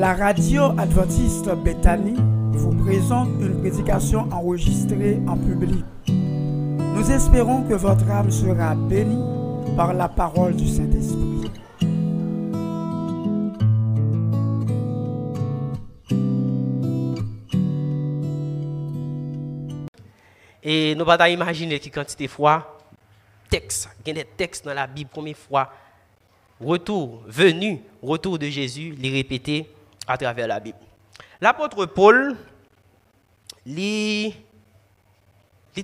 [0.00, 2.14] La radio adventiste Bethany
[2.52, 5.84] vous présente une prédication enregistrée en public.
[6.08, 9.22] Nous espérons que votre âme sera bénie
[9.76, 11.50] par la parole du Saint-Esprit.
[20.62, 22.78] Et nous pas imaginer qui quantité de fois
[23.50, 25.70] texte, il y a des textes dans la Bible première fois
[26.58, 29.68] retour, venu, retour de Jésus, les répéter
[30.10, 30.78] à travers la Bible.
[31.40, 32.36] L'apôtre Paul,
[33.64, 34.32] il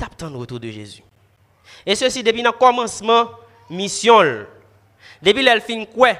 [0.00, 1.02] attend le retour de Jésus.
[1.84, 3.30] Et ceci depuis le commencement
[3.68, 4.46] mission.
[5.22, 6.14] Depuis elle fin quoi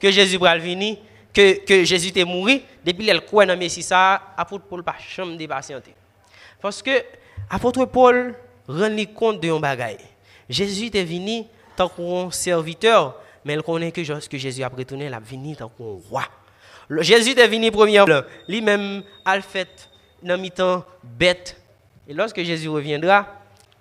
[0.00, 0.98] que Jésus va venir,
[1.34, 2.48] que, que Jésus est mort,
[2.84, 5.94] depuis elle quoi dans Messie ça, apôtre Paul pas de patienter.
[6.60, 7.04] Parce que
[7.50, 8.34] apôtre Paul
[8.68, 9.98] rend compte de un bagage.
[10.48, 11.44] Jésus est venu
[11.76, 15.68] tant qu'un serviteur, mais il connaît que lorsque Jésus a retourné, il a venu tant
[15.68, 16.24] qu'un roi.
[17.00, 18.06] Jésus est venu première
[18.48, 19.88] lui-même a fait
[20.22, 21.60] dans mi-temps bête.
[22.08, 23.26] Et lorsque Jésus reviendra,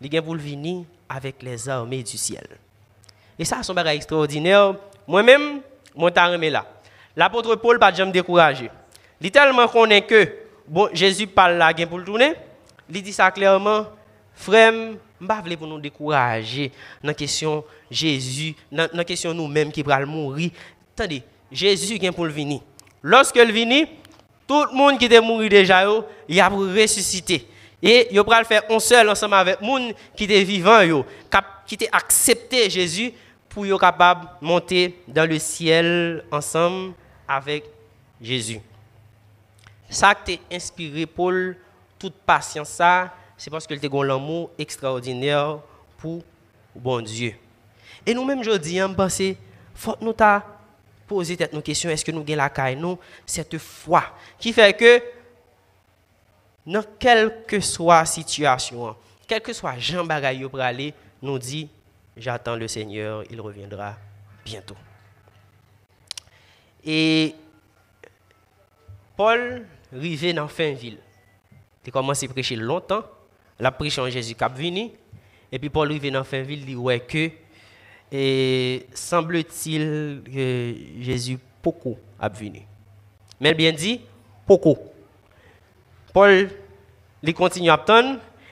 [0.01, 2.45] il vient pour venir avec les armées du ciel.
[3.39, 4.75] Et ça, c'est un bagage extraordinaire.
[5.07, 5.61] Moi-même,
[5.95, 6.65] mon temps là.
[7.15, 8.69] L'apôtre Paul pas jamais découragé.
[9.21, 10.27] Il tellement connaît que
[10.67, 12.33] bon, Jésus parle là pour le tourner.
[12.89, 13.87] Il dit ça clairement,
[14.35, 14.71] frère,
[15.19, 20.05] je ne pour nous décourager dans la question Jésus, dans la question nous-mêmes qui le
[20.05, 20.51] mourir.
[20.95, 22.59] Attendez, Jésus vient pour le venir.
[23.07, 23.85] Lorsque il vient,
[24.45, 25.85] tout le monde qui était mort déjà,
[26.27, 27.47] il a pour ressusciter.
[27.81, 31.05] Et il va le faire un seul ensemble avec les gens qui étaient vivants,
[31.65, 33.13] qui étaient accepté Jésus
[33.47, 37.63] pour être capable de monter dans le ciel ensemble avec
[38.21, 38.59] Jésus.
[39.89, 41.55] Ça qui t'a inspiré Paul,
[41.97, 45.59] toute patience, ça, c'est parce qu'il a un amour extraordinaire
[45.97, 46.23] pour
[46.75, 47.35] bon Dieu.
[48.05, 49.21] Et nous-mêmes, je dis, on pense,
[49.73, 50.13] faut nous
[51.07, 54.03] poser nos questions, est-ce que nous avons la caille, nous, cette foi
[54.37, 55.01] qui fait que,
[56.65, 58.95] dans quelle que soit situation,
[59.25, 61.69] quel que soit Jean Bagaille pour aller, nous dit,
[62.15, 63.95] j'attends le Seigneur, il reviendra
[64.43, 64.75] bientôt.
[66.83, 67.33] Et
[69.15, 70.99] Paul arrivé dans fin ville.
[71.85, 73.03] Il a commencé à prêcher longtemps
[73.59, 74.91] la prêche en Jésus cap venu
[75.51, 77.31] et puis Paul arrive dans fin ville dit ouais que
[78.11, 82.61] et semble-t-il que Jésus beaucoup a venu.
[83.39, 84.01] Mais bien dit
[84.47, 84.77] beaucoup.
[86.13, 86.49] Paul
[87.23, 87.83] il continue à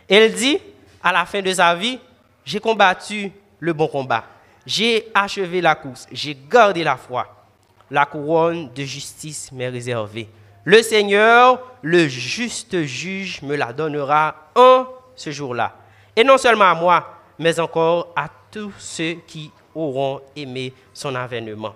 [0.10, 0.58] et il dit
[1.02, 2.00] à la fin de sa vie
[2.44, 4.26] j'ai combattu le bon combat.
[4.66, 7.28] J'ai achevé la course, j'ai gardé la foi.
[7.92, 10.28] La couronne de justice m'est réservée.
[10.64, 15.76] Le Seigneur, le juste juge, me la donnera en ce jour-là.
[16.16, 21.76] Et non seulement à moi, mais encore à tous ceux qui auront aimé son avènement.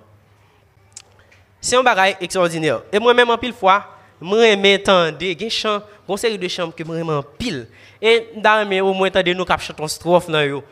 [1.59, 2.84] C'est un bagage extraordinaire.
[2.90, 3.85] Et moi-même, en pile fois,
[4.22, 7.68] je aime entendre des chants, une série de chants que je en pile.
[8.01, 10.63] Et dans au moins, entendre nous cap chanter strophe dans yo.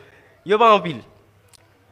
[0.46, 1.02] Yo pas en pile.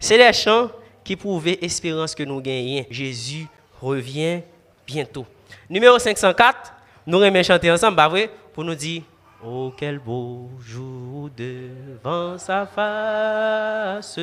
[0.01, 0.71] C'est des chants
[1.05, 2.87] qui prouvent l'espérance que nous gagnons.
[2.91, 3.47] Jésus
[3.83, 4.41] revient
[4.87, 5.27] bientôt.
[5.69, 6.73] Numéro 504,
[7.07, 9.03] nous allons chanter ensemble, bah vrai, pour nous dire
[9.45, 14.19] Oh, quel beau jour devant sa face,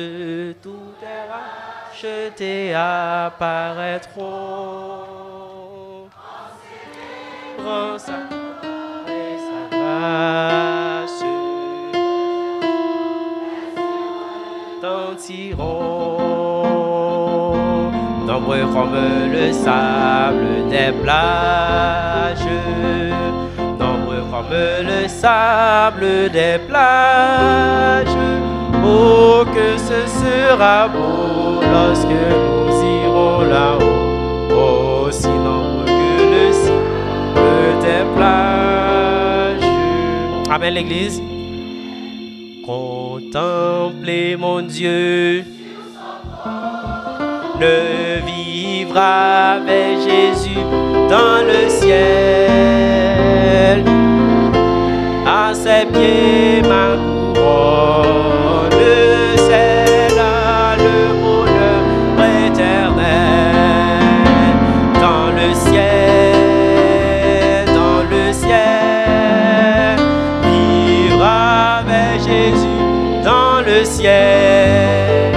[0.62, 4.20] tout est racheté apparaîtront.
[7.56, 8.18] Prends sa,
[9.08, 11.24] et sa grâce,
[18.26, 18.96] nombreux comme
[19.32, 22.48] le sable des plages,
[24.50, 28.16] le sable des plages.
[28.86, 32.72] Oh, que ce sera beau lorsque nous
[33.04, 39.70] irons là-haut, aussi nombreux que le sable des plages.
[40.50, 41.22] Amen, l'Église.
[42.66, 45.44] Contemplez mon Dieu
[47.60, 50.64] ne vivra avec Jésus
[51.08, 53.14] dans le ciel.
[55.54, 56.96] Ses pieds ma
[57.34, 58.70] couronne,
[59.36, 61.82] c'est là le bonheur
[62.46, 63.94] éternel.
[65.00, 66.34] Dans le ciel,
[67.66, 69.96] dans le ciel,
[70.42, 72.84] vivra avec Jésus
[73.24, 75.32] dans le ciel,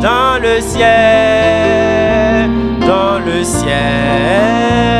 [0.00, 2.48] dans le ciel,
[2.80, 4.99] dans le ciel.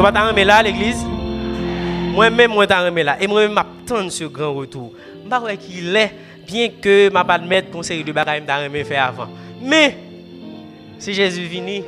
[0.00, 1.04] Nous pas mais là l'église.
[2.14, 3.18] moi-même, moi, t'en là.
[3.20, 4.92] Et moi-même, m'attends ce grand retour.
[4.96, 6.14] Je ne sais pas qu'il est,
[6.46, 9.28] bien que je ne mettre une série de bagages que je faire avant.
[9.60, 9.98] Mais,
[10.98, 11.82] si Jésus vient,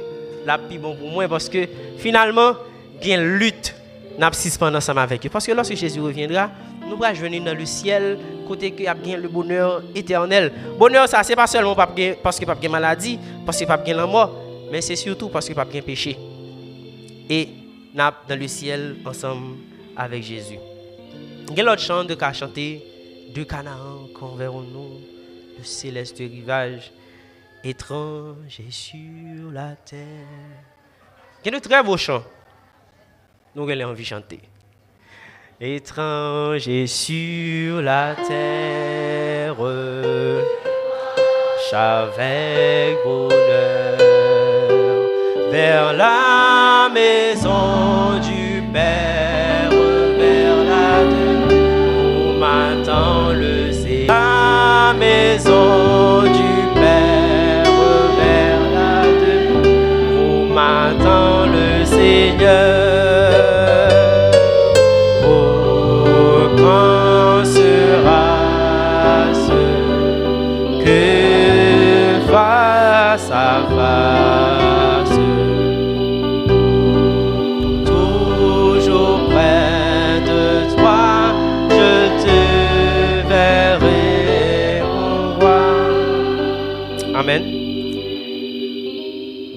[0.44, 1.67] la plus bon pour moi parce que
[1.97, 2.53] finalement,
[3.00, 3.75] il y a une lutte
[4.19, 5.31] n'a pas ensemble avec eux.
[5.31, 6.50] Parce que lorsque Jésus reviendra,
[6.87, 10.53] nous allons venir dans le ciel, côté qu'il y a bien le bonheur éternel.
[10.79, 14.38] Bonheur, ça, c'est pas seulement parce a pas de maladie, parce a pas de mort,
[14.70, 16.19] mais c'est surtout parce a pas de péché.
[17.31, 17.49] Et
[17.94, 19.56] dans le ciel ensemble
[19.97, 20.59] avec Jésus.
[21.50, 22.83] Il y a l'autre chant de qu'à chanter
[23.35, 25.00] de Canaan, quand verrons-nous
[25.59, 26.93] le céleste rivage
[27.65, 29.99] étranger sur la terre.
[31.44, 32.25] A de très beaux chants.
[33.55, 34.41] Nous avons envie de chanter.
[35.61, 39.56] Étranger sur la terre,
[41.75, 43.99] avec bonheur
[45.50, 46.52] vers la
[46.93, 49.71] maison du Père,
[50.19, 51.59] vers la terre,
[52.17, 53.73] où m'attend le
[54.09, 55.62] la maison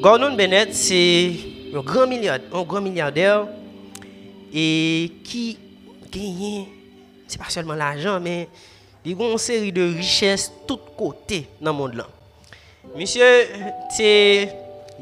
[0.06, 1.34] Gordon Bennett, c'est
[1.74, 3.48] un grand, milliardaire, un grand milliardaire
[4.54, 5.58] et qui
[6.12, 6.68] gagne,
[7.28, 8.48] c'est pas seulement l'argent, mais
[9.04, 11.94] il a une série de richesses de tous côtés dans le monde.
[11.96, 12.08] Là.
[12.96, 13.48] Monsieur,
[13.98, 14.48] tu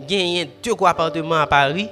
[0.07, 1.89] gagné deux appartements à Paris,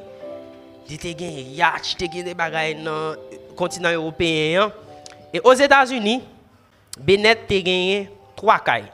[0.89, 4.71] il a gagné yacht, il a gagné des bagages dans le continent européen.
[5.33, 6.23] Et aux États-Unis,
[6.97, 8.89] Bennett a gagné trois cailles,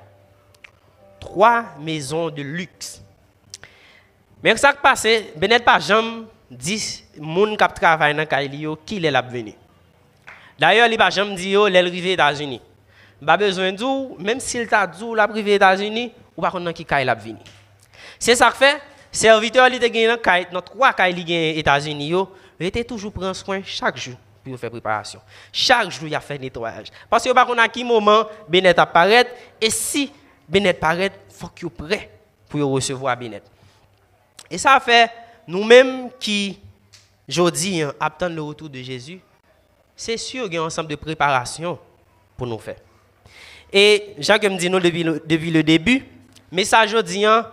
[1.19, 3.03] trois maisons de luxe.
[4.43, 9.29] Mais ce qui passe, Benet pas jamais dit moun qui travaille dans Kailio qui est
[9.29, 9.53] venu.
[10.59, 12.61] D'ailleurs, il pas jamais dit yo l'est arrivé aux États-Unis.
[13.25, 16.85] Pas besoin de même s'il t'a dit la privé aux États-Unis, ou pas connait qui
[16.85, 17.37] Kail l'a venu.
[18.19, 18.81] C'est ça que fait
[19.11, 23.11] serviteur il te dans Kail, dans trois Kail li aux États-Unis yo, il était toujours
[23.11, 25.19] prendre soin chaque jour pour faire préparation.
[25.51, 26.87] Chaque jour il a fait nettoyage.
[27.09, 29.27] Parce pas connait à quel moment Benet apparaît
[29.59, 30.11] et si
[30.47, 32.09] Benet apparaît, faut qu'il prêt
[32.49, 33.41] pour recevoir Benet.
[34.49, 35.11] Et ça fait
[35.47, 36.59] nous-mêmes qui,
[37.29, 39.19] aujourd'hui, hein, attendons le retour de Jésus,
[39.95, 41.79] c'est sûr qu'il y a un ensemble de préparations
[42.37, 42.77] pour nous faire.
[43.73, 46.05] Et Jacques me dit nous depuis le, début,
[46.51, 47.45] message aujourd'hui, hein,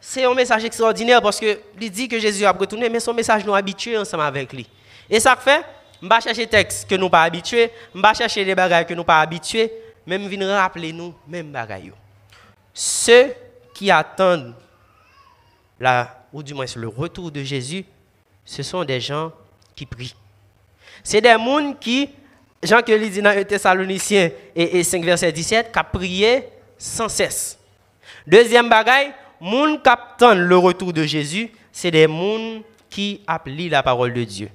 [0.00, 3.44] c'est un message extraordinaire parce que il dit que Jésus a retourné, mais son message
[3.44, 4.68] nous habitué ensemble avec lui.
[5.10, 5.62] Et ça fait,
[6.00, 8.94] je vais chercher des textes que nous pas habitués, je vais chercher des bagages que
[8.94, 9.72] nous pas habitués,
[10.06, 11.92] même venir rappeler nous même bagages.
[12.72, 13.32] Ceux
[13.74, 14.54] qui attendent
[15.80, 17.82] la ou du moins le retour de Jésus,
[18.44, 19.32] ce sont des gens
[19.74, 20.14] qui prient.
[21.02, 22.10] C'est des gens qui,
[22.62, 26.44] Jean que dit dans Thessaloniciens et, 5 verset 17, qui prié
[26.76, 27.58] sans cesse.
[28.26, 33.82] Deuxième bagaille, gens qui attendent le retour de Jésus, c'est des gens qui appliquent la
[33.82, 34.50] parole de Dieu.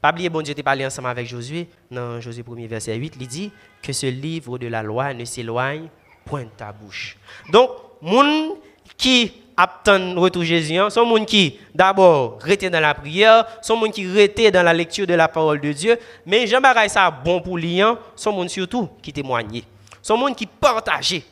[0.00, 3.28] Pas oublier, bon Dieu t'es parlé ensemble avec Josué, dans Josué 1 verset 8, il
[3.28, 3.52] dit
[3.82, 5.90] que ce livre de la loi ne s'éloigne
[6.24, 7.18] point de ta bouche.
[7.50, 8.56] Donc, gens
[8.96, 10.88] qui attendent le retour Jésus, hein.
[10.88, 15.06] sont gens qui, d'abord, rester dans la prière, sont gens qui rester dans la lecture
[15.06, 17.98] de la parole de Dieu, mais Jean ça bon pour lui, hein.
[18.14, 19.62] sont gens surtout qui témoignent.
[20.00, 21.22] Sont gens qui partagent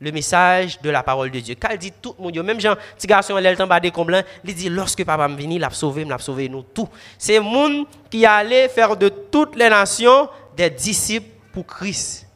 [0.00, 1.54] le message de la parole de Dieu.
[1.72, 4.68] Il dit tout le monde, même Jean, petit garçon, il temps des comblants, il dit
[4.68, 6.88] lorsque papa me vient, il a sauvé, il a sauvé nous tout.
[7.16, 12.26] C'est gens qui allaient faire de toutes les nations des disciples pour Christ.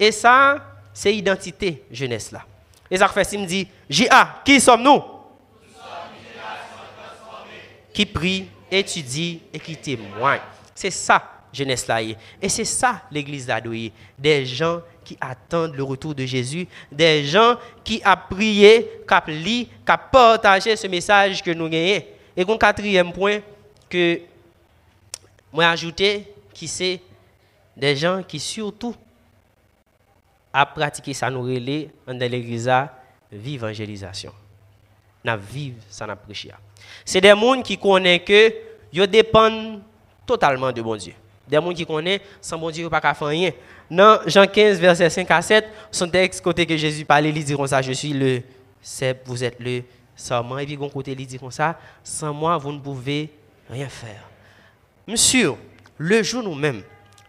[0.00, 0.56] Et ça,
[0.94, 2.40] c'est identité jeunesse là.
[2.90, 5.02] Et ça fait, il me dit, J.A., qui sommes-nous?
[7.92, 10.40] Qui prie, étudie et qui témoigne.
[10.74, 12.02] C'est ça, jeunesse là.
[12.02, 13.90] Et c'est ça, l'église d'Adoye.
[14.18, 19.20] Des gens qui attendent le retour de Jésus, des gens qui ont prié, qui ont
[19.28, 19.70] lu, qui
[20.12, 22.02] partagé ce message que nous gagnons.
[22.36, 23.38] Et un quatrième point
[23.88, 24.20] que
[25.52, 27.00] moi ajouté, qui c'est
[27.76, 28.94] des gens qui surtout
[30.58, 32.70] à pratiquer ça nous relais dans l'église
[33.30, 34.32] l'évangélisation.
[35.22, 36.50] N'a vivre ça n'a prêché.
[37.04, 38.54] C'est des gens qui connaissent que
[38.90, 39.82] ils dépendent
[40.24, 41.12] totalement de bon Dieu.
[41.46, 43.50] Des gens qui connaissent sans bon Dieu pas faire rien.
[43.90, 47.54] Dans Jean 15 verset 5 à 7, son texte côté que Jésus parlait, il dit
[47.54, 48.42] comme ça, je suis le
[48.80, 49.82] c'est vous êtes le
[50.14, 53.28] serment et puis côté il dit comme ça, sans moi vous ne pouvez
[53.68, 54.26] rien faire.
[55.06, 55.52] Monsieur,
[55.98, 56.82] le jour nous-mêmes,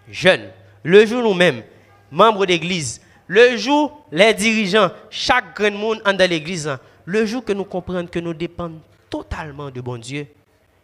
[0.09, 0.49] jeunes,
[0.81, 1.61] le jour nous-mêmes,
[2.09, 7.53] membres d'église, le jour les dirigeants, chaque grand monde dans l'église, hein, le jour que
[7.53, 10.27] nous comprenons que nous dépendons totalement de bon Dieu,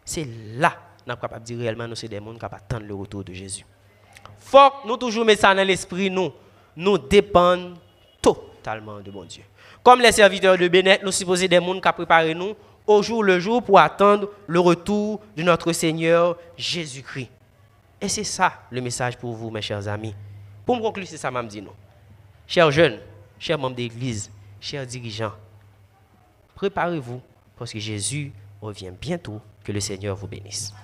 [0.04, 2.94] c'est là nous sommes capables de dire réellement nous sommes des gens capables d'attendre le
[2.94, 3.64] retour de Jésus.
[4.38, 6.32] Faut que nous toujours mettre ça dans l'esprit, nous,
[6.76, 7.74] nous dépendons
[8.22, 9.42] totalement de bon Dieu.
[9.82, 12.54] Comme les serviteurs de Bénet, nous supposons des gens qui préparé nous
[12.86, 17.30] au jour le jour pour attendre le retour de notre Seigneur Jésus-Christ.
[18.00, 20.14] Et c'est ça le message pour vous, mes chers amis.
[20.64, 21.70] Pour me conclure, c'est ça que dis nous.
[22.46, 22.98] Chers jeunes,
[23.38, 25.32] chers membres d'église, chers dirigeants,
[26.54, 27.22] préparez-vous
[27.56, 29.40] parce que Jésus revient bientôt.
[29.64, 30.74] Que le Seigneur vous bénisse.